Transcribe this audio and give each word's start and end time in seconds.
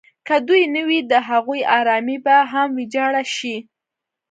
که 0.27 0.35
دوی 0.47 0.63
نه 0.75 0.81
وي 0.87 0.99
د 1.11 1.13
هغوی 1.29 1.61
ارامي 1.79 2.17
به 2.25 2.35
هم 2.51 2.69
ویجاړه 2.77 3.23
شي. 3.35 3.55